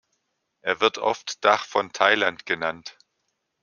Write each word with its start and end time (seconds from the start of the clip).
Er 0.63 0.79
wird 0.79 0.97
oft 0.97 1.45
„Dach 1.45 1.63
von 1.67 1.93
Thailand“ 1.93 2.47
genannt. 2.47 2.97